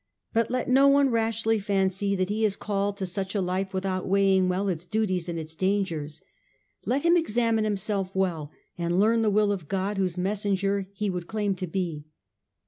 But 0.33 0.49
let 0.49 0.67
no 0.67 0.87
one 0.87 1.11
rashly 1.11 1.59
fancy 1.59 2.15
that 2.15 2.29
he 2.31 2.43
is 2.43 2.55
called 2.55 2.97
to 2.97 3.05
such 3.05 3.35
a 3.35 3.39
life 3.39 3.71
without 3.71 4.07
weighing 4.07 4.49
well 4.49 4.67
its 4.67 4.83
duties 4.83 5.29
and 5.29 5.37
its 5.37 5.55
dangers. 5.55 6.21
Let 6.85 7.03
him 7.03 7.15
examine 7.15 7.65
himself 7.65 8.09
well, 8.15 8.49
and 8.79 8.99
learn 8.99 9.21
the 9.21 9.29
will 9.29 9.51
of 9.51 9.67
God 9.67 9.99
whose 9.99 10.17
messenger 10.17 10.87
he 10.93 11.11
would 11.11 11.27
claim 11.27 11.53
to 11.53 11.67
be. 11.67 12.07